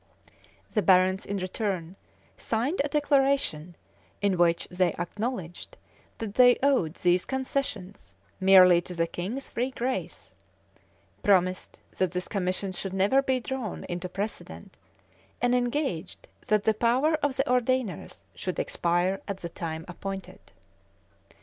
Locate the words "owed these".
6.63-7.23